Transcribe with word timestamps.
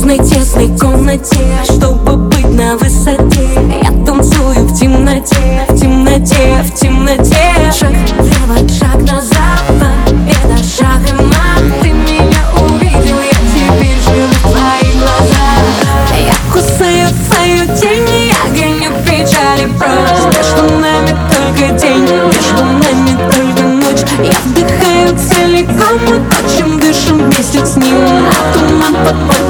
тесной-тесной 0.00 0.78
комнате 0.78 1.36
Чтобы 1.64 2.16
быть 2.16 2.48
на 2.48 2.76
высоте. 2.76 3.48
Я 3.82 3.90
танцую 4.06 4.66
в 4.66 4.78
темноте, 4.78 5.66
в 5.68 5.78
темноте, 5.78 6.62
в 6.64 6.74
темноте. 6.74 7.36
Шаг 7.78 7.92
влево, 8.18 8.68
шаг 8.68 8.96
назад, 9.02 9.60
это 10.26 10.56
шаг 10.64 11.00
и 11.06 11.22
мат. 11.22 11.82
Ты 11.82 11.90
меня 11.90 12.40
увидел, 12.62 13.18
я 13.18 13.38
теперь 13.52 14.00
живу 14.06 14.26
в 14.26 14.52
твоих 14.52 14.94
глазах 14.98 15.60
Я 16.18 16.52
кусаю 16.52 17.08
твою 17.28 17.66
тень, 17.76 18.30
я 18.30 18.42
гоню 18.54 18.90
печали 19.04 19.66
прочь. 19.78 20.34
Между 20.34 20.78
нами 20.78 21.14
только 21.30 21.78
день, 21.78 22.02
между 22.02 22.64
нами 22.64 23.18
только 23.30 23.62
ночь. 23.64 24.04
Я 24.22 24.38
вдыхаю 24.46 25.16
целиком, 25.18 26.00
мы 26.08 26.20
точим, 26.30 26.80
дышим 26.80 27.18
вместе 27.18 27.64
с 27.64 27.76
ним. 27.76 28.26
А 28.26 28.54
туман 28.54 28.94
под 29.04 29.49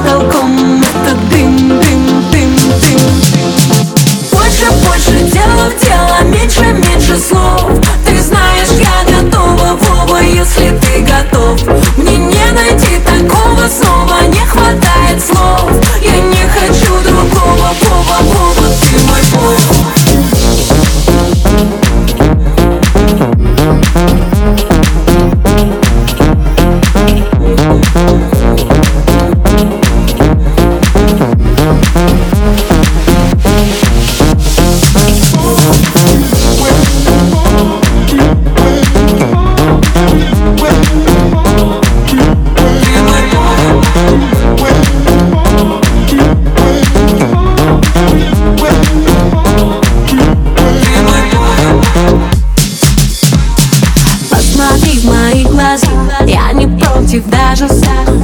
глаза. 55.51 55.87
Я 56.25 56.51
не 56.53 56.67
против 56.67 57.25
даже 57.27 57.67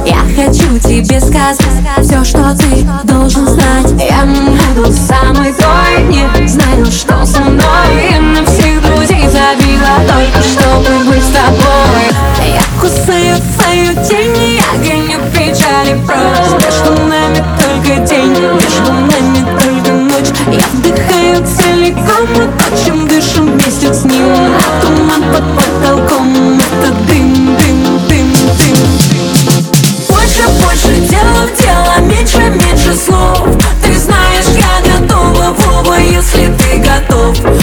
Я 0.06 0.20
хочу 0.34 0.78
тебе 0.78 1.20
сказать 1.20 1.60
Все, 2.00 2.24
что 2.24 2.56
ты 2.56 2.86
должен 3.04 3.46
знать. 3.46 3.92
Я 3.98 4.24
буду 4.24 4.92
самой 4.92 5.52
той 5.52 6.02
Не 6.08 6.48
знаю, 6.48 6.86
что 6.86 7.24
со 7.24 7.40
мной. 7.40 8.18
На 8.20 8.44
всех 8.44 8.82
друзей 8.82 9.28
забила 9.28 9.98
Только 10.08 10.42
чтобы 10.42 11.04
быть 11.04 11.22
с 11.22 11.28
тобой. 11.28 12.08
Я 12.46 12.80
кусаю 12.80 13.36
твою 13.56 13.92
тень 14.04 14.58
Я 14.58 14.78
гоню 14.78 15.20
печали 15.32 15.98
прочь 16.06 16.37
Словом 31.38 31.54
дело 31.56 32.00
меньше, 32.00 32.38
меньше 32.38 32.94
слов. 32.94 33.46
Ты 33.82 33.96
знаешь, 33.96 34.46
я 34.56 34.98
готова, 34.98 35.54
Вова, 35.56 35.96
если 35.98 36.52
ты 36.56 36.78
готов. 36.78 37.57